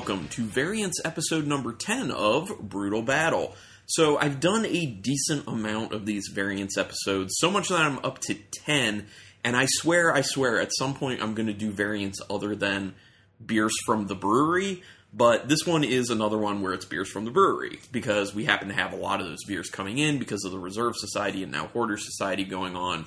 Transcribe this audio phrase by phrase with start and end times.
[0.00, 3.54] welcome to Variants episode number 10 of Brutal Battle.
[3.84, 8.18] So, I've done a decent amount of these Variants episodes, so much that I'm up
[8.20, 9.06] to 10,
[9.44, 12.94] and I swear, I swear, at some point I'm going to do Variants other than
[13.44, 14.82] beers from the brewery,
[15.12, 18.68] but this one is another one where it's beers from the brewery, because we happen
[18.68, 21.52] to have a lot of those beers coming in because of the Reserve Society and
[21.52, 23.04] now Hoarder Society going on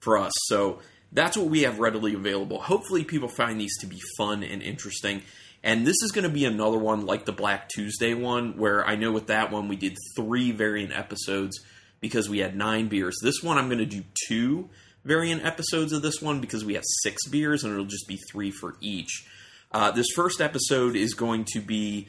[0.00, 0.34] for us.
[0.48, 2.60] So, that's what we have readily available.
[2.60, 5.22] Hopefully, people find these to be fun and interesting.
[5.64, 8.96] And this is going to be another one like the Black Tuesday one, where I
[8.96, 11.58] know with that one we did three variant episodes
[12.00, 13.16] because we had nine beers.
[13.22, 14.68] This one I'm going to do two
[15.06, 18.50] variant episodes of this one because we have six beers and it'll just be three
[18.50, 19.26] for each.
[19.72, 22.08] Uh, this first episode is going to be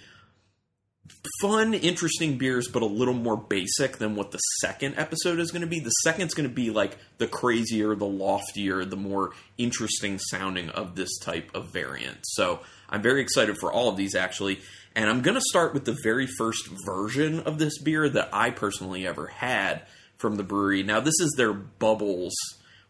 [1.41, 5.61] fun, interesting beers, but a little more basic than what the second episode is going
[5.61, 5.79] to be.
[5.79, 10.95] The second's going to be like the crazier, the loftier, the more interesting sounding of
[10.95, 12.19] this type of variant.
[12.23, 14.59] So I'm very excited for all of these actually.
[14.95, 18.49] And I'm going to start with the very first version of this beer that I
[18.49, 19.81] personally ever had
[20.17, 20.83] from the brewery.
[20.83, 22.33] Now, this is their Bubbles.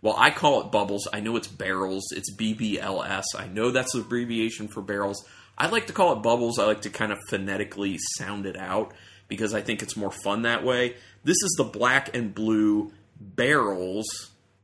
[0.03, 1.07] Well, I call it Bubbles.
[1.11, 2.11] I know it's Barrels.
[2.11, 3.23] It's BBLS.
[3.35, 5.25] I know that's the abbreviation for barrels.
[5.57, 6.59] I like to call it bubbles.
[6.59, 8.93] I like to kind of phonetically sound it out
[9.27, 10.95] because I think it's more fun that way.
[11.23, 14.05] This is the black and blue barrels.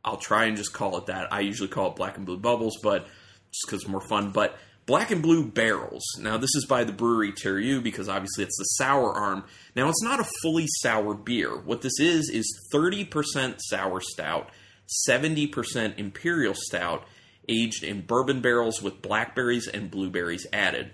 [0.03, 1.31] I'll try and just call it that.
[1.31, 3.05] I usually call it black and blue bubbles, but
[3.51, 4.31] just because it's more fun.
[4.31, 6.03] But black and blue barrels.
[6.19, 9.45] Now, this is by the Bruery Terreux because obviously it's the sour arm.
[9.75, 11.57] Now, it's not a fully sour beer.
[11.57, 14.49] What this is is 30% sour stout,
[15.07, 17.05] 70% imperial stout,
[17.47, 20.91] aged in bourbon barrels with blackberries and blueberries added.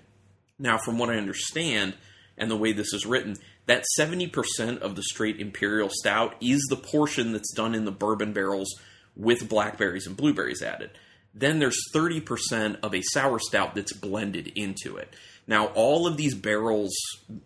[0.60, 1.96] Now, from what I understand,
[2.38, 6.78] and the way this is written, that 70% of the straight imperial stout is the
[6.78, 8.74] portion that's done in the bourbon barrels
[9.16, 10.92] with blackberries and blueberries added.
[11.34, 15.14] Then there's 30% of a sour stout that's blended into it.
[15.46, 16.96] Now, all of these barrels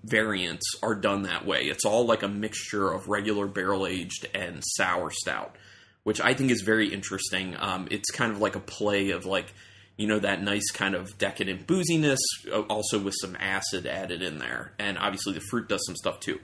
[0.03, 1.63] variants are done that way.
[1.63, 5.56] It's all like a mixture of regular barrel aged and sour stout
[6.03, 7.56] which I think is very interesting.
[7.59, 9.53] Um, it's kind of like a play of like,
[9.97, 12.19] you know, that nice kind of decadent booziness,
[12.51, 14.73] uh, also with some acid added in there.
[14.79, 16.39] And obviously the fruit does some stuff too.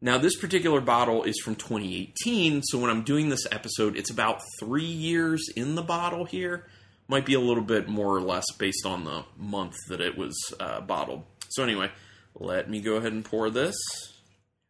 [0.00, 4.42] Now, this particular bottle is from 2018, so when I'm doing this episode, it's about
[4.60, 6.66] three years in the bottle here.
[7.08, 10.36] Might be a little bit more or less based on the month that it was
[10.60, 11.24] uh, bottled.
[11.48, 11.90] So, anyway,
[12.36, 13.74] let me go ahead and pour this.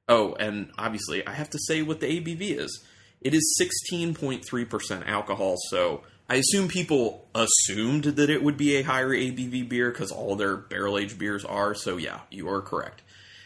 [0.09, 2.87] Oh, and obviously, I have to say what the ABV is.
[3.21, 9.11] It is 16.3% alcohol, so I assume people assumed that it would be a higher
[9.11, 13.03] ABV beer because all their barrel aged beers are, so yeah, you are correct.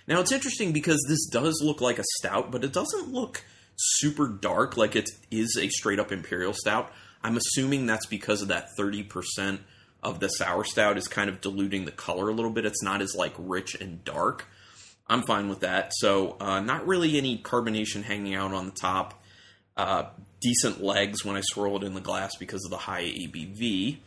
[0.06, 3.44] Now it's interesting because this does look like a stout, but it doesn't look
[3.76, 6.92] super dark like it is a straight up imperial stout.
[7.22, 9.60] I'm assuming that's because of that 30%
[10.02, 12.66] of the sour stout is kind of diluting the color a little bit.
[12.66, 14.46] It's not as like rich and dark.
[15.06, 15.92] I'm fine with that.
[15.94, 19.21] So, uh, not really any carbonation hanging out on the top
[19.76, 20.04] uh,
[20.40, 23.98] decent legs when I swirl it in the glass because of the high ABV.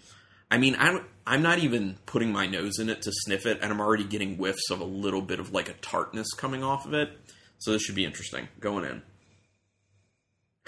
[0.51, 3.71] I mean, I'm I'm not even putting my nose in it to sniff it, and
[3.71, 6.93] I'm already getting whiffs of a little bit of like a tartness coming off of
[6.93, 7.09] it.
[7.57, 9.01] So this should be interesting going in.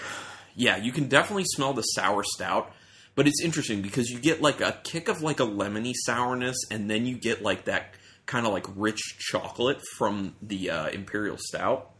[0.60, 2.72] Yeah, you can definitely smell the sour stout,
[3.14, 6.90] but it's interesting because you get like a kick of like a lemony sourness, and
[6.90, 7.94] then you get like that
[8.26, 11.92] kind of like rich chocolate from the uh, imperial stout.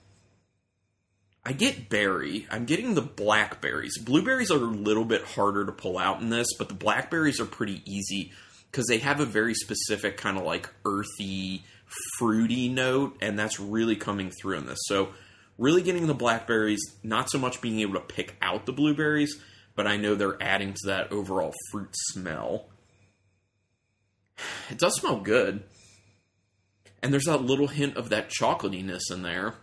[1.48, 2.46] I get berry.
[2.50, 3.96] I'm getting the blackberries.
[3.96, 7.46] Blueberries are a little bit harder to pull out in this, but the blackberries are
[7.46, 8.32] pretty easy
[8.70, 11.64] because they have a very specific kind of like earthy,
[12.18, 14.78] fruity note, and that's really coming through in this.
[14.82, 15.08] So,
[15.56, 19.40] really getting the blackberries, not so much being able to pick out the blueberries,
[19.74, 22.66] but I know they're adding to that overall fruit smell.
[24.68, 25.62] It does smell good.
[27.02, 29.54] And there's that little hint of that chocolatiness in there.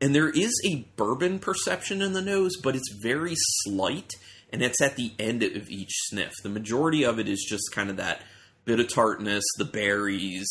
[0.00, 4.12] And there is a bourbon perception in the nose, but it's very slight,
[4.52, 6.32] and it's at the end of each sniff.
[6.42, 8.22] The majority of it is just kind of that
[8.64, 10.48] bit of tartness, the berries,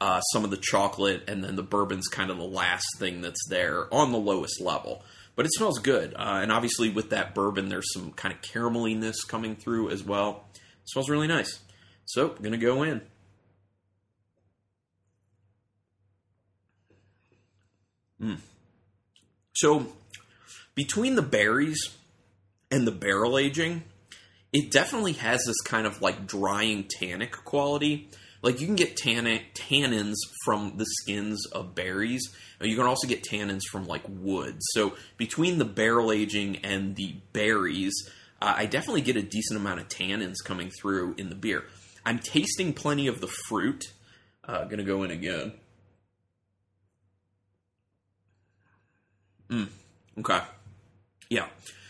[0.00, 3.46] uh, some of the chocolate, and then the bourbon's kind of the last thing that's
[3.48, 5.04] there on the lowest level.
[5.36, 9.22] But it smells good, uh, and obviously with that bourbon, there's some kind of carameliness
[9.22, 10.44] coming through as well.
[10.54, 11.60] It smells really nice.
[12.06, 13.02] So, gonna go in.
[18.20, 18.38] Mmm.
[19.60, 19.88] So
[20.74, 21.78] between the berries
[22.70, 23.82] and the barrel aging,
[24.54, 28.08] it definitely has this kind of like drying tannic quality.
[28.42, 30.16] Like you can get tannic, tannins
[30.46, 32.26] from the skins of berries.
[32.62, 34.56] You can also get tannins from like wood.
[34.72, 37.92] So between the barrel aging and the berries,
[38.40, 41.64] uh, I definitely get a decent amount of tannins coming through in the beer.
[42.06, 43.92] I'm tasting plenty of the fruit.
[44.42, 45.52] Uh, gonna go in again.
[49.50, 49.68] Mm,
[50.18, 50.40] okay.
[51.28, 51.46] Yeah.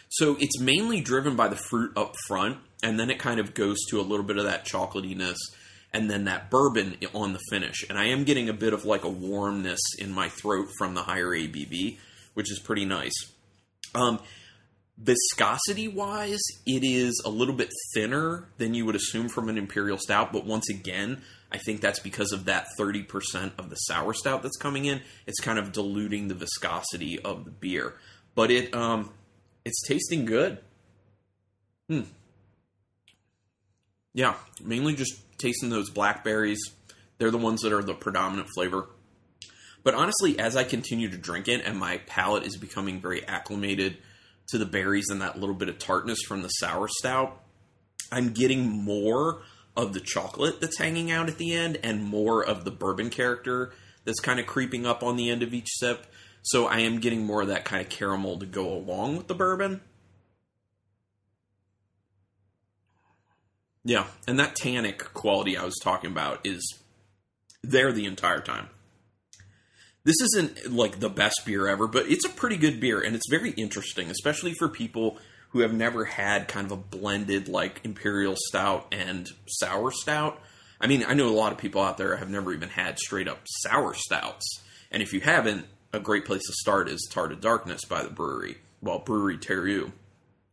[0.09, 3.79] So it's mainly driven by the fruit up front, and then it kind of goes
[3.91, 5.37] to a little bit of that chocolatiness,
[5.93, 7.85] and then that bourbon on the finish.
[7.89, 11.03] And I am getting a bit of like a warmness in my throat from the
[11.03, 11.99] higher ABV,
[12.35, 13.15] which is pretty nice.
[13.95, 14.21] Um,
[14.99, 19.99] viscosity wise, it is a little bit thinner than you would assume from an imperial
[19.99, 21.23] stout, but once again,
[21.53, 25.01] I think that's because of that 30% of the sour stout that's coming in.
[25.27, 27.95] It's kind of diluting the viscosity of the beer.
[28.35, 29.11] But it um
[29.65, 30.59] it's tasting good.
[31.89, 32.03] Hmm.
[34.15, 36.61] Yeah, mainly just tasting those blackberries.
[37.19, 38.89] They're the ones that are the predominant flavor.
[39.83, 43.99] But honestly, as I continue to drink it and my palate is becoming very acclimated
[44.49, 47.41] to the berries and that little bit of tartness from the sour stout,
[48.13, 49.43] I'm getting more
[49.77, 53.73] of the chocolate that's hanging out at the end and more of the bourbon character
[54.05, 56.07] that's kind of creeping up on the end of each sip.
[56.43, 59.35] So I am getting more of that kind of caramel to go along with the
[59.35, 59.83] bourbon.
[63.85, 66.79] Yeah, and that tannic quality I was talking about is
[67.63, 68.69] there the entire time.
[70.05, 73.29] This isn't like the best beer ever, but it's a pretty good beer and it's
[73.29, 75.19] very interesting, especially for people
[75.51, 80.41] who have never had kind of a blended like imperial stout and sour stout.
[80.81, 83.29] I mean, I know a lot of people out there have never even had straight
[83.29, 84.47] up sour stouts.
[84.91, 88.11] And if you haven't, a great place to start is Tart of Darkness by the
[88.11, 89.93] brewery, well, Bruery Terreux.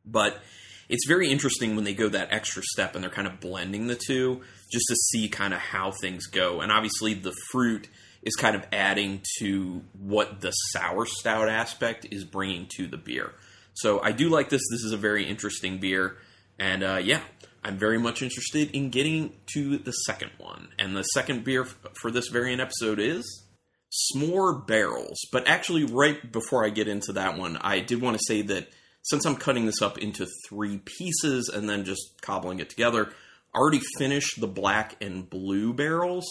[0.06, 0.42] But
[0.90, 3.96] it's very interesting when they go that extra step and they're kind of blending the
[3.96, 4.42] two
[4.72, 6.62] just to see kind of how things go.
[6.62, 7.88] And obviously, the fruit
[8.24, 13.34] is kind of adding to what the sour stout aspect is bringing to the beer.
[13.82, 14.64] So I do like this.
[14.72, 16.18] This is a very interesting beer.
[16.58, 17.22] And uh, yeah,
[17.64, 20.70] I'm very much interested in getting to the second one.
[20.80, 23.44] And the second beer f- for this variant episode is
[23.92, 25.20] S'more Barrels.
[25.32, 28.68] But actually, right before I get into that one, I did want to say that
[29.04, 33.10] since I'm cutting this up into three pieces and then just cobbling it together,
[33.54, 36.26] I already finished the black and blue barrels.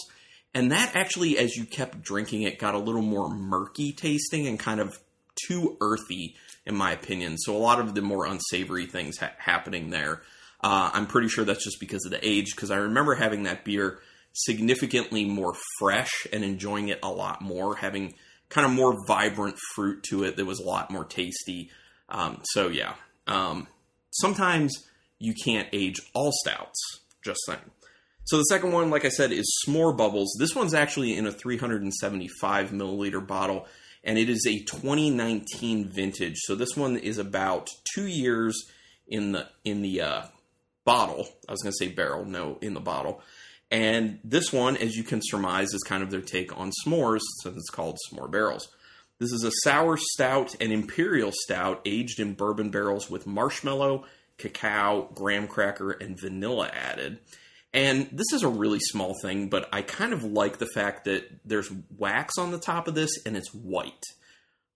[0.53, 4.59] And that actually, as you kept drinking it, got a little more murky tasting and
[4.59, 4.99] kind of
[5.47, 6.35] too earthy,
[6.67, 7.37] in my opinion.
[7.37, 10.21] So a lot of the more unsavory things ha- happening there.
[10.63, 13.63] Uh, I'm pretty sure that's just because of the age, because I remember having that
[13.63, 13.99] beer
[14.33, 18.13] significantly more fresh and enjoying it a lot more, having
[18.49, 21.69] kind of more vibrant fruit to it that was a lot more tasty.
[22.09, 22.93] Um, so yeah,
[23.27, 23.67] um,
[24.11, 24.73] sometimes
[25.19, 26.79] you can't age all stouts.
[27.23, 27.59] Just saying.
[28.25, 30.35] So the second one, like I said, is S'more Bubbles.
[30.37, 33.67] This one's actually in a 375 milliliter bottle,
[34.07, 36.37] and it is a 2019 vintage.
[36.37, 38.65] So this one is about two years
[39.05, 40.21] in the in the uh,
[40.85, 41.27] bottle.
[41.47, 43.21] I was going to say barrel, no, in the bottle.
[43.69, 47.57] And this one, as you can surmise, is kind of their take on s'mores, since
[47.57, 48.69] it's called S'more Barrels.
[49.19, 54.05] This is a sour stout and imperial stout aged in bourbon barrels with marshmallow,
[54.37, 57.19] cacao, graham cracker, and vanilla added.
[57.77, 61.29] And this is a really small thing, but I kind of like the fact that
[61.45, 64.03] there's wax on the top of this and it's white.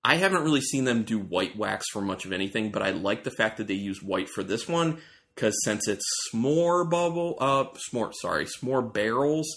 [0.06, 3.24] I haven't really seen them do white wax for much of anything, but I like
[3.24, 5.00] the fact that they use white for this one
[5.34, 9.48] because since it's s'more bubble, uh, s'more, sorry, s'more barrels,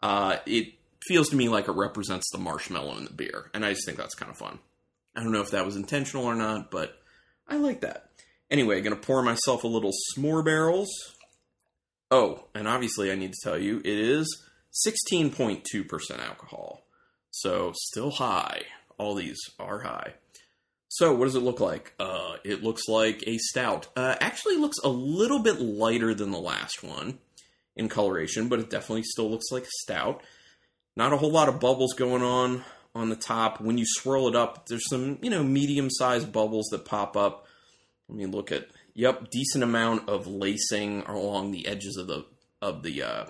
[0.00, 0.74] uh, it
[1.08, 3.98] feels to me like it represents the marshmallow in the beer, and I just think
[3.98, 4.60] that's kind of fun.
[5.16, 6.96] I don't know if that was intentional or not, but
[7.48, 8.10] I like that.
[8.50, 10.90] Anyway, I'm gonna pour myself a little s'more barrels.
[12.14, 14.40] Oh, and obviously I need to tell you, it is
[14.86, 15.64] 16.2%
[16.24, 16.86] alcohol.
[17.32, 18.62] So still high.
[18.98, 20.14] All these are high.
[20.86, 21.92] So, what does it look like?
[21.98, 23.88] Uh, it looks like a stout.
[23.96, 27.18] Uh, actually, looks a little bit lighter than the last one
[27.74, 30.22] in coloration, but it definitely still looks like a stout.
[30.96, 32.62] Not a whole lot of bubbles going on
[32.94, 33.60] on the top.
[33.60, 37.48] When you swirl it up, there's some you know medium sized bubbles that pop up.
[38.08, 38.68] Let me look at.
[38.94, 42.26] Yep, decent amount of lacing along the edges of the
[42.62, 43.24] of the uh,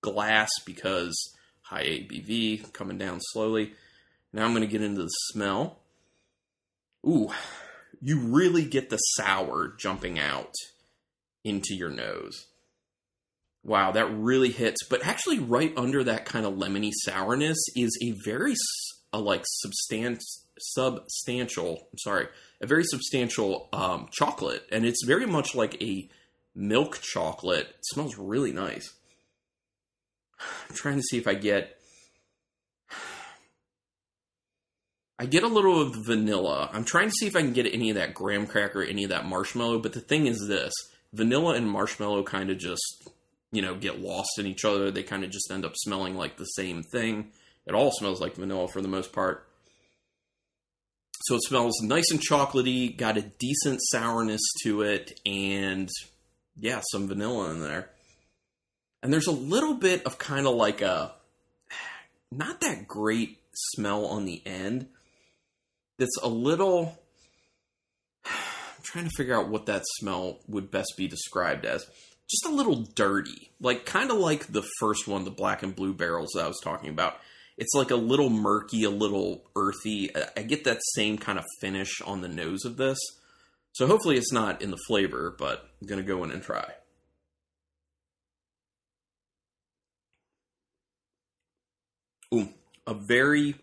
[0.00, 1.14] glass because
[1.62, 3.74] high ABV coming down slowly.
[4.32, 5.80] Now I'm going to get into the smell.
[7.06, 7.30] Ooh,
[8.00, 10.54] you really get the sour jumping out
[11.44, 12.46] into your nose.
[13.62, 14.84] Wow, that really hits.
[14.88, 18.54] But actually, right under that kind of lemony sourness is a very
[19.12, 20.20] a like substan-
[20.60, 21.88] substantial.
[21.92, 22.28] I'm sorry,
[22.60, 26.08] a very substantial um, chocolate, and it's very much like a
[26.54, 27.68] milk chocolate.
[27.68, 28.92] It smells really nice.
[30.68, 31.76] I'm trying to see if I get
[35.18, 36.70] I get a little of vanilla.
[36.72, 39.10] I'm trying to see if I can get any of that graham cracker, any of
[39.10, 39.80] that marshmallow.
[39.80, 40.72] But the thing is this
[41.12, 43.10] vanilla and marshmallow kind of just
[43.52, 44.90] you know, get lost in each other.
[44.90, 47.32] They kind of just end up smelling like the same thing.
[47.66, 49.46] It all smells like vanilla for the most part.
[51.30, 55.88] So it smells nice and chocolatey, got a decent sourness to it, and
[56.56, 57.88] yeah, some vanilla in there.
[59.00, 61.12] And there's a little bit of kind of like a
[62.32, 64.88] not that great smell on the end.
[66.00, 66.98] That's a little.
[68.26, 71.86] I'm trying to figure out what that smell would best be described as.
[72.28, 73.52] Just a little dirty.
[73.60, 76.60] Like, kind of like the first one, the black and blue barrels that I was
[76.60, 77.18] talking about.
[77.60, 80.10] It's like a little murky, a little earthy.
[80.34, 82.98] I get that same kind of finish on the nose of this.
[83.72, 86.72] So hopefully it's not in the flavor, but I'm going to go in and try.
[92.34, 92.48] Ooh,
[92.86, 93.56] a very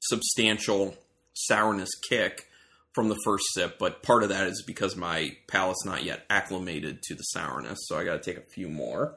[0.00, 0.94] substantial
[1.34, 2.46] sourness kick
[2.94, 7.02] from the first sip, but part of that is because my palate's not yet acclimated
[7.02, 9.16] to the sourness, so I got to take a few more.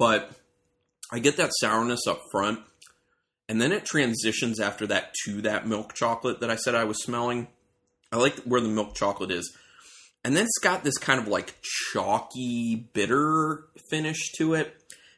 [0.00, 0.30] But
[1.12, 2.60] I get that sourness up front,
[3.50, 7.02] and then it transitions after that to that milk chocolate that I said I was
[7.02, 7.48] smelling.
[8.10, 9.54] I like where the milk chocolate is.
[10.24, 11.54] And then it's got this kind of like
[11.92, 14.74] chalky, bitter finish to it.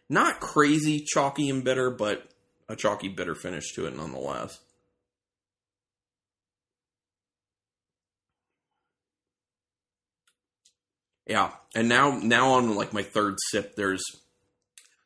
[0.08, 2.28] Not crazy chalky and bitter, but
[2.68, 4.58] a chalky bitter finish to it nonetheless.
[11.24, 14.02] Yeah, and now now on like my third sip, there's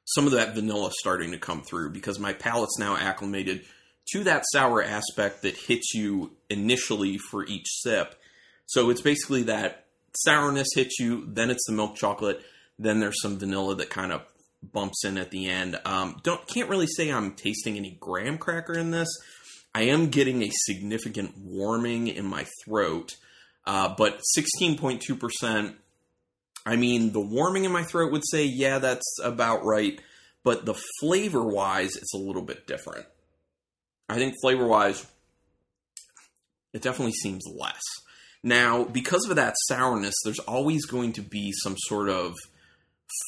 [0.07, 3.65] some of that vanilla starting to come through because my palate's now acclimated
[4.13, 8.15] to that sour aspect that hits you initially for each sip.
[8.67, 12.41] So it's basically that sourness hits you, then it's the milk chocolate,
[12.79, 14.23] then there's some vanilla that kind of
[14.63, 15.79] bumps in at the end.
[15.85, 19.09] Um, don't can't really say I'm tasting any graham cracker in this.
[19.75, 23.17] I am getting a significant warming in my throat,
[23.67, 25.75] uh, but 16.2%.
[26.67, 30.01] I mean, the warming in my throat would say, yeah, that's about right.
[30.43, 33.07] But the flavor wise, it's a little bit different.
[34.09, 35.07] I think flavor wise,
[36.73, 37.83] it definitely seems less.
[38.43, 42.35] Now, because of that sourness, there's always going to be some sort of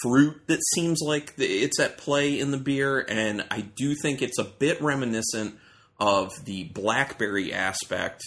[0.02, 4.38] fruit that seems like it's at play in the beer, and I do think it's
[4.38, 5.56] a bit reminiscent
[6.00, 8.22] of the blackberry aspect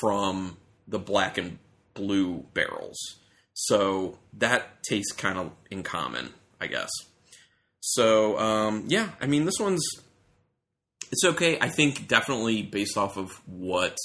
[0.00, 1.58] from the black and
[1.94, 3.19] blue barrels.
[3.54, 6.30] So that tastes kind of in common,
[6.60, 6.90] I guess.
[7.80, 9.84] So um, yeah, I mean this one's
[11.12, 11.58] it's okay.
[11.60, 13.96] I think definitely based off of what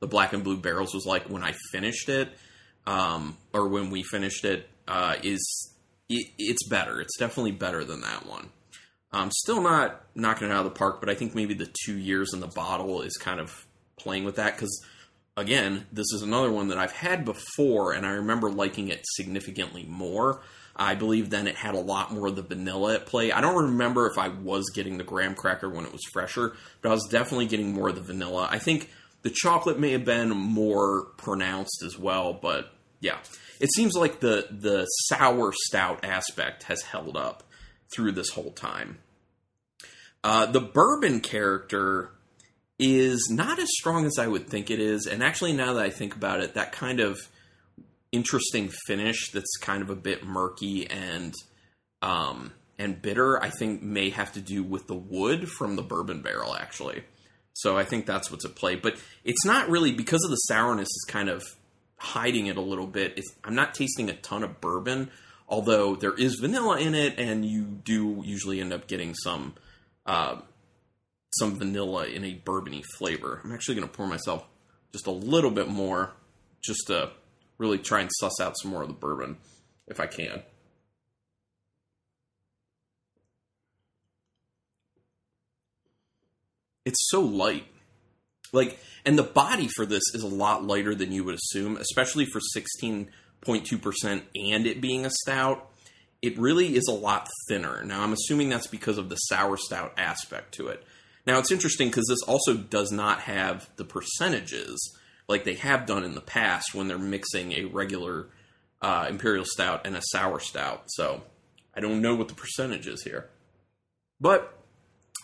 [0.00, 2.30] the black and blue barrels was like when I finished it,
[2.86, 5.74] um, or when we finished it, uh, is
[6.08, 7.00] it, it's better.
[7.00, 8.50] It's definitely better than that one.
[9.12, 11.96] Um, still not knocking it out of the park, but I think maybe the two
[11.96, 13.66] years in the bottle is kind of
[13.96, 14.84] playing with that because,
[15.40, 19.84] again, this is another one that I've had before, and I remember liking it significantly
[19.88, 20.42] more.
[20.76, 23.32] I believe then it had a lot more of the vanilla at play.
[23.32, 26.90] I don't remember if I was getting the graham cracker when it was fresher, but
[26.90, 28.48] I was definitely getting more of the vanilla.
[28.50, 28.88] I think
[29.22, 33.18] the chocolate may have been more pronounced as well, but yeah,
[33.58, 37.42] it seems like the the sour stout aspect has held up
[37.94, 38.98] through this whole time.
[40.22, 42.10] Uh, the bourbon character
[42.80, 45.90] is not as strong as I would think it is, and actually, now that I
[45.90, 47.18] think about it, that kind of
[48.10, 51.34] interesting finish that's kind of a bit murky and
[52.02, 56.22] um, and bitter, I think may have to do with the wood from the bourbon
[56.22, 57.04] barrel, actually.
[57.52, 58.76] So I think that's what's at play.
[58.76, 61.42] But it's not really because of the sourness is kind of
[61.98, 63.14] hiding it a little bit.
[63.18, 65.10] It's, I'm not tasting a ton of bourbon,
[65.46, 69.54] although there is vanilla in it, and you do usually end up getting some
[70.06, 70.36] uh,
[71.38, 73.40] some vanilla in a bourbony flavor.
[73.44, 74.44] I'm actually going to pour myself
[74.92, 76.12] just a little bit more,
[76.62, 77.10] just to
[77.58, 79.36] really try and suss out some more of the bourbon
[79.86, 80.42] if I can.
[86.84, 87.66] It's so light.
[88.52, 92.26] Like, and the body for this is a lot lighter than you would assume, especially
[92.26, 95.70] for 16.2% and it being a stout.
[96.22, 97.84] It really is a lot thinner.
[97.84, 100.84] Now, I'm assuming that's because of the sour stout aspect to it.
[101.26, 104.78] Now, it's interesting because this also does not have the percentages
[105.28, 108.28] like they have done in the past when they're mixing a regular
[108.82, 110.84] uh, imperial stout and a sour stout.
[110.88, 111.22] So,
[111.74, 113.28] I don't know what the percentage is here.
[114.20, 114.60] But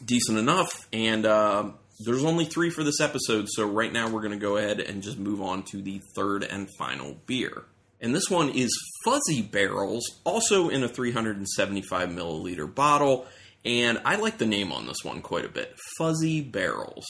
[0.04, 0.88] decent enough.
[0.92, 4.56] And uh, there's only three for this episode, so right now we're going to go
[4.56, 7.64] ahead and just move on to the third and final beer.
[8.00, 8.70] And this one is
[9.04, 13.26] Fuzzy Barrels, also in a 375 milliliter bottle.
[13.66, 17.04] And I like the name on this one quite a bit Fuzzy Barrels.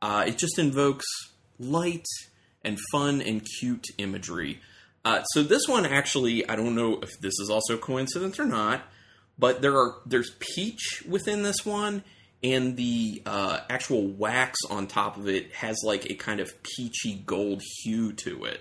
[0.00, 1.06] Uh, it just invokes
[1.58, 2.06] light
[2.64, 4.60] and fun and cute imagery.
[5.04, 8.44] Uh, so this one actually, I don't know if this is also a coincidence or
[8.44, 8.82] not,
[9.38, 12.04] but there are there's peach within this one,
[12.44, 17.22] and the uh, actual wax on top of it has like a kind of peachy
[17.26, 18.60] gold hue to it.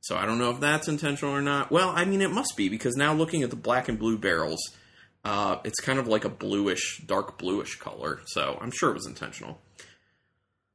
[0.00, 1.70] So I don't know if that's intentional or not.
[1.70, 4.60] Well, I mean it must be because now looking at the black and blue barrels,
[5.24, 8.20] uh, it's kind of like a bluish, dark bluish color.
[8.26, 9.60] So I'm sure it was intentional.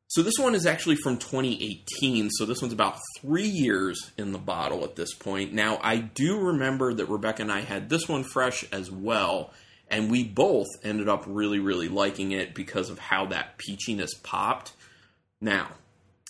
[0.09, 2.29] So this one is actually from 2018.
[2.31, 5.53] So this one's about three years in the bottle at this point.
[5.53, 9.51] Now I do remember that Rebecca and I had this one fresh as well,
[9.89, 14.71] and we both ended up really, really liking it because of how that peachiness popped.
[15.41, 15.71] Now,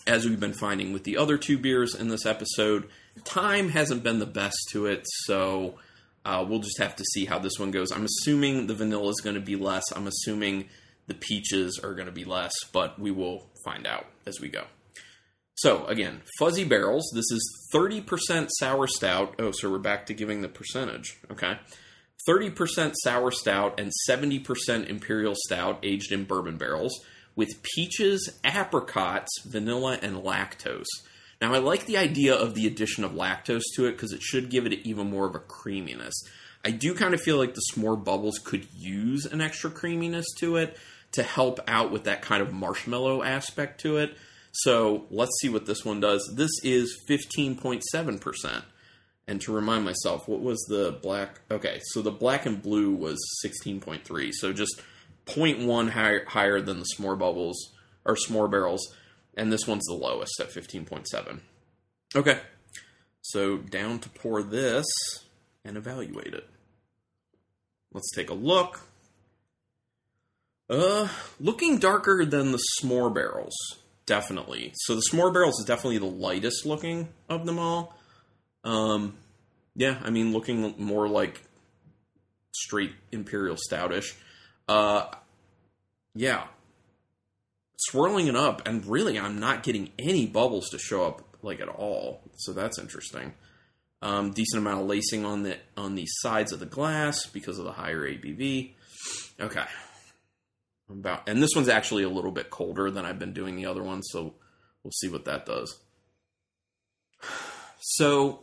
[0.07, 2.89] as we've been finding with the other two beers in this episode,
[3.25, 5.03] time hasn't been the best to it.
[5.25, 5.75] So
[6.27, 7.91] uh, we'll just have to see how this one goes.
[7.91, 9.85] I'm assuming the vanilla is going to be less.
[9.95, 10.67] I'm assuming
[11.07, 14.65] the peaches are going to be less, but we will find out as we go.
[15.55, 17.09] So again, fuzzy barrels.
[17.15, 19.35] This is 30% sour stout.
[19.39, 21.17] Oh, so we're back to giving the percentage.
[21.31, 21.57] Okay.
[22.27, 26.99] 30% sour stout and 70% imperial stout aged in bourbon barrels
[27.37, 30.83] with peaches, apricots, vanilla, and lactose.
[31.41, 34.49] Now, I like the idea of the addition of lactose to it because it should
[34.49, 36.15] give it even more of a creaminess.
[36.65, 40.57] I do kind of feel like the s'more bubbles could use an extra creaminess to
[40.57, 40.77] it,
[41.13, 44.17] to help out with that kind of marshmallow aspect to it.
[44.51, 46.33] So let's see what this one does.
[46.35, 48.63] This is 15.7%.
[49.27, 51.41] And to remind myself, what was the black?
[51.51, 54.31] Okay, so the black and blue was 16.3.
[54.33, 54.81] So just
[55.25, 57.73] 0.1 higher, higher than the s'more bubbles
[58.05, 58.95] or s'more barrels.
[59.37, 61.39] And this one's the lowest at 15.7.
[62.15, 62.39] Okay,
[63.21, 64.85] so down to pour this
[65.63, 66.49] and evaluate it.
[67.93, 68.81] Let's take a look.
[70.69, 71.07] Uh,
[71.39, 73.55] looking darker than the s'more barrels,
[74.05, 74.73] definitely.
[74.75, 77.95] So the s'more barrels is definitely the lightest looking of them all.
[78.63, 79.17] Um,
[79.75, 81.41] yeah, I mean, looking more like
[82.53, 84.15] straight imperial stoutish.
[84.67, 85.05] Uh,
[86.15, 86.47] yeah,
[87.77, 91.69] swirling it up, and really, I'm not getting any bubbles to show up like at
[91.69, 92.21] all.
[92.37, 93.33] So that's interesting.
[94.01, 97.65] Um, decent amount of lacing on the on the sides of the glass because of
[97.65, 98.73] the higher ABV.
[99.39, 99.65] Okay,
[100.89, 103.83] about and this one's actually a little bit colder than I've been doing the other
[103.83, 104.35] one, so
[104.83, 105.79] we'll see what that does.
[107.79, 108.41] So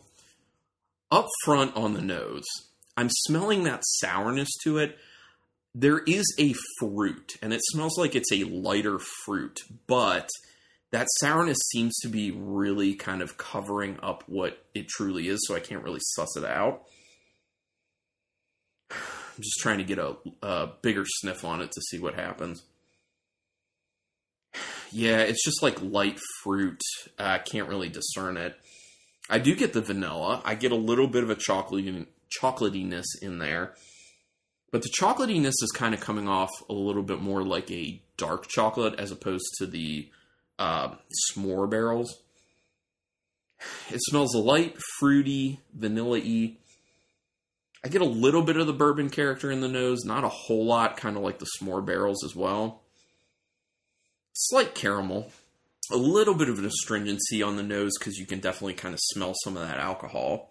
[1.10, 2.44] up front on the nose,
[2.96, 4.96] I'm smelling that sourness to it.
[5.74, 10.28] There is a fruit, and it smells like it's a lighter fruit, but
[10.92, 15.56] that sourness seems to be really kind of covering up what it truly is, so
[15.56, 16.84] I can't really suss it out.
[18.92, 22.62] I'm just trying to get a, a bigger sniff on it to see what happens.
[24.92, 26.80] Yeah, it's just like light fruit.
[27.18, 28.56] I can't really discern it.
[29.28, 30.40] I do get the vanilla.
[30.44, 32.06] I get a little bit of a chocolate
[32.40, 33.74] chocolatiness in there.
[34.74, 38.48] But the chocolatiness is kind of coming off a little bit more like a dark
[38.48, 40.10] chocolate as opposed to the
[40.58, 40.96] uh,
[41.30, 42.12] s'more barrels.
[43.92, 46.56] It smells light, fruity, vanilla y.
[47.84, 50.66] I get a little bit of the bourbon character in the nose, not a whole
[50.66, 52.82] lot, kind of like the s'more barrels as well.
[54.32, 55.30] Slight caramel,
[55.92, 58.98] a little bit of an astringency on the nose because you can definitely kind of
[59.00, 60.50] smell some of that alcohol.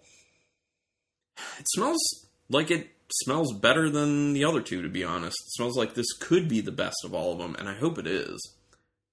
[1.58, 2.00] It smells
[2.48, 5.36] like it smells better than the other two, to be honest.
[5.46, 7.98] It smells like this could be the best of all of them, and I hope
[7.98, 8.54] it is.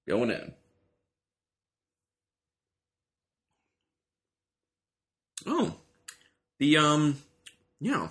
[0.08, 0.52] Going in.
[5.46, 5.76] Oh,
[6.58, 7.18] the um
[7.80, 8.08] yeah,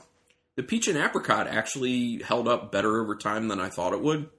[0.56, 4.30] the peach and apricot actually held up better over time than I thought it would.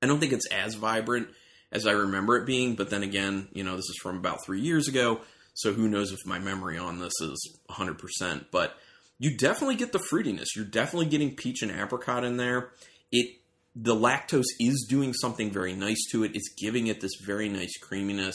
[0.00, 1.28] I don't think it's as vibrant
[1.70, 4.60] as I remember it being, but then again, you know, this is from about three
[4.60, 5.20] years ago,
[5.54, 8.46] so who knows if my memory on this is 100%.
[8.50, 8.76] But
[9.22, 10.48] you definitely get the fruitiness.
[10.56, 12.72] You're definitely getting peach and apricot in there.
[13.12, 13.36] It
[13.74, 16.32] the lactose is doing something very nice to it.
[16.34, 18.34] It's giving it this very nice creaminess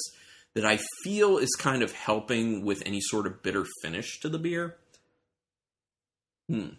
[0.55, 4.39] that I feel is kind of helping with any sort of bitter finish to the
[4.39, 4.77] beer.
[6.49, 6.69] Hmm.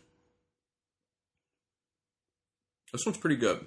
[2.90, 3.66] This one's pretty good.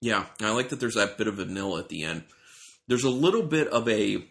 [0.00, 2.24] Yeah, I like that there's that bit of vanilla at the end.
[2.88, 4.26] There's a little bit of a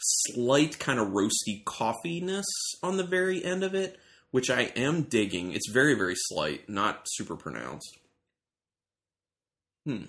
[0.00, 2.44] slight kind of roasty coffeeness
[2.82, 3.98] on the very end of it,
[4.30, 5.52] which I am digging.
[5.52, 7.98] It's very, very slight, not super pronounced.
[9.86, 10.04] Hmm.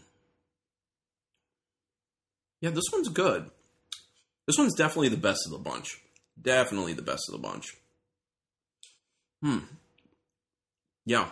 [2.62, 3.49] Yeah, this one's good.
[4.47, 5.99] This one's definitely the best of the bunch.
[6.39, 7.75] Definitely the best of the bunch.
[9.41, 9.60] Hmm.
[11.06, 11.30] Yeah.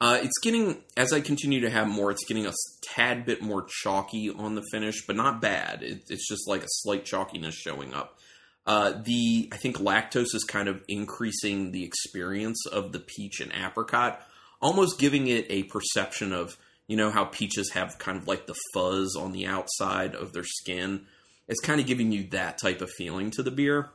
[0.00, 3.66] Uh, it's getting, as I continue to have more, it's getting a tad bit more
[3.82, 5.82] chalky on the finish, but not bad.
[5.82, 8.18] It, it's just like a slight chalkiness showing up.
[8.64, 13.50] Uh, the I think lactose is kind of increasing the experience of the peach and
[13.52, 14.20] apricot,
[14.60, 16.56] almost giving it a perception of
[16.86, 20.44] you know how peaches have kind of like the fuzz on the outside of their
[20.44, 21.06] skin.
[21.48, 23.88] It's kind of giving you that type of feeling to the beer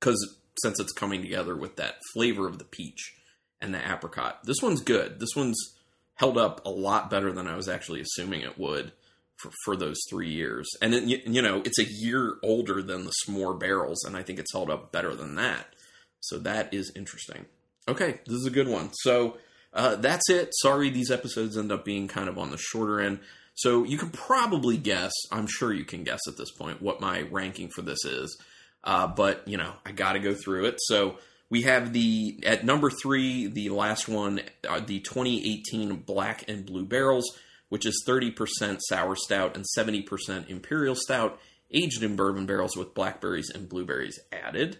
[0.00, 3.14] because since it's coming together with that flavor of the peach
[3.62, 4.40] and the apricot.
[4.44, 5.20] This one's good.
[5.20, 5.58] This one's
[6.16, 8.92] held up a lot better than I was actually assuming it would
[9.36, 10.68] for, for those three years.
[10.82, 14.38] And you, you know, it's a year older than the s'more barrels, and I think
[14.38, 15.66] it's held up better than that.
[16.20, 17.46] So that is interesting.
[17.88, 18.90] Okay, this is a good one.
[18.92, 19.38] So
[19.72, 20.50] uh, that's it.
[20.60, 23.20] Sorry, these episodes end up being kind of on the shorter end.
[23.54, 27.22] So you can probably guess, I'm sure you can guess at this point, what my
[27.22, 28.38] ranking for this is.
[28.84, 30.76] Uh, but, you know, I got to go through it.
[30.78, 31.18] So
[31.52, 36.86] we have the, at number three, the last one, uh, the 2018 Black and Blue
[36.86, 37.30] Barrels,
[37.68, 41.38] which is 30% sour stout and 70% imperial stout,
[41.70, 44.78] aged in bourbon barrels with blackberries and blueberries added.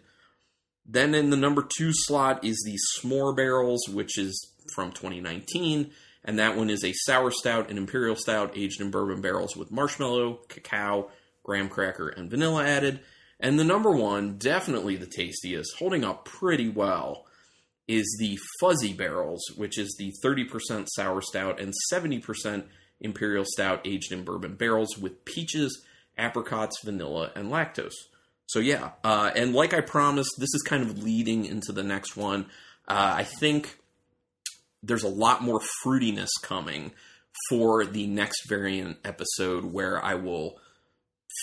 [0.86, 4.34] Then in the number two slot is the S'more Barrels, which is
[4.74, 5.90] from 2019,
[6.24, 9.70] and that one is a sour stout and imperial stout aged in bourbon barrels with
[9.70, 11.10] marshmallow, cacao,
[11.42, 13.00] graham cracker, and vanilla added.
[13.42, 17.26] And the number one, definitely the tastiest, holding up pretty well,
[17.88, 22.64] is the Fuzzy Barrels, which is the 30% sour stout and 70%
[23.00, 25.82] imperial stout aged in bourbon barrels with peaches,
[26.16, 27.96] apricots, vanilla, and lactose.
[28.46, 32.16] So yeah, uh, and like I promised, this is kind of leading into the next
[32.16, 32.46] one.
[32.86, 33.76] Uh, I think
[34.84, 36.92] there's a lot more fruitiness coming
[37.48, 40.58] for the next variant episode where I will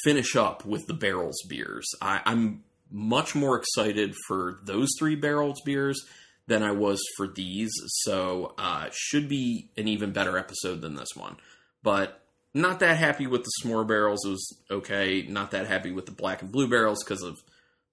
[0.04, 1.88] finish up with the barrels beers.
[2.02, 6.06] I, I'm much more excited for those three barrels beers
[6.48, 7.72] than I was for these,
[8.02, 11.38] so uh, should be an even better episode than this one.
[11.84, 12.22] But
[12.54, 14.26] not that happy with the s'more barrels.
[14.26, 15.26] It was okay.
[15.28, 17.38] Not that happy with the black and blue barrels because of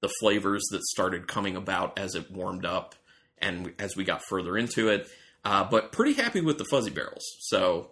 [0.00, 2.94] the flavors that started coming about as it warmed up
[3.38, 5.08] and as we got further into it.
[5.44, 7.24] Uh, but pretty happy with the fuzzy barrels.
[7.40, 7.90] So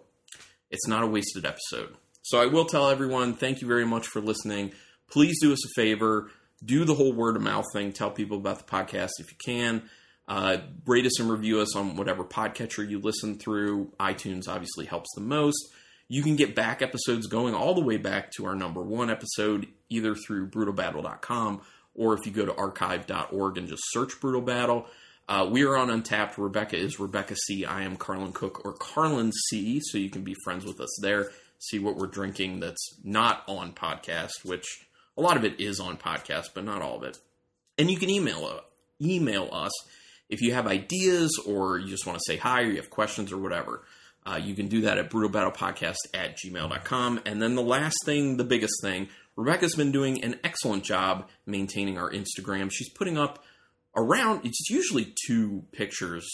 [0.71, 1.95] it's not a wasted episode.
[2.25, 4.71] So I will tell everyone thank you very much for listening.
[5.11, 6.31] Please do us a favor.
[6.63, 7.93] Do the whole word of mouth thing.
[7.93, 9.83] Tell people about the podcast if you can.
[10.27, 10.57] Uh,
[10.87, 13.91] rate us and review us on whatever podcatcher you listen through.
[13.99, 15.71] iTunes obviously helps the most.
[16.07, 19.67] You can get back episodes going all the way back to our number one episode,
[19.89, 21.61] either through brutalbattle.com
[21.93, 24.87] or if you go to archive.org and just search Brutal Battle.
[25.29, 26.39] Uh, we are on Untappd.
[26.39, 27.65] Rebecca is Rebecca C.
[27.65, 29.79] I am Carlin Cook or Carlin C.
[29.79, 31.29] So you can be friends with us there.
[31.59, 34.87] See what we're drinking that's not on podcast, which
[35.17, 37.17] a lot of it is on podcast, but not all of it.
[37.77, 38.61] And you can email uh,
[39.01, 39.71] email us
[40.29, 43.31] if you have ideas or you just want to say hi or you have questions
[43.31, 43.83] or whatever.
[44.27, 47.21] Uh, you can do that at brutalbattlepodcast at gmail.com.
[47.25, 51.97] And then the last thing, the biggest thing, Rebecca's been doing an excellent job maintaining
[51.97, 52.71] our Instagram.
[52.71, 53.43] She's putting up
[53.95, 56.27] around it's usually two pictures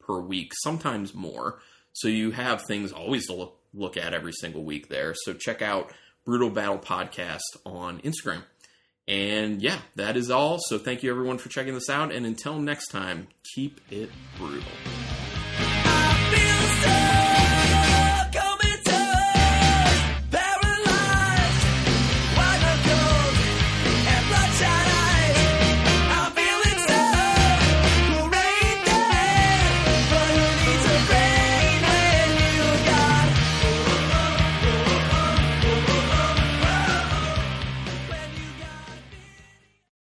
[0.00, 1.60] per week, sometimes more.
[1.92, 5.14] So you have things always to look look at every single week there.
[5.14, 5.92] So check out
[6.24, 8.42] Brutal Battle Podcast on Instagram.
[9.06, 10.58] And yeah, that is all.
[10.58, 12.12] So thank you everyone for checking this out.
[12.12, 14.64] And until next time, keep it brutal.